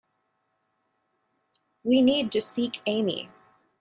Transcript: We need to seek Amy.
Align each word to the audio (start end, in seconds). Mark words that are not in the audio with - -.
We 1.83 2.01
need 2.01 2.31
to 2.31 2.41
seek 2.41 2.81
Amy. 2.87 3.29